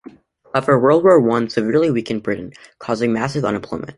However, 0.55 0.79
World 0.79 1.03
War 1.03 1.19
One 1.19 1.47
severely 1.47 1.91
weakened 1.91 2.23
Britain, 2.23 2.53
causing 2.79 3.13
massive 3.13 3.45
unemployment. 3.45 3.89